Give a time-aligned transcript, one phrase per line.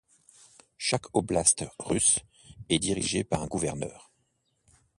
[0.79, 2.17] Chaque oblast russe
[2.69, 4.09] est dirigé par un gouverneur.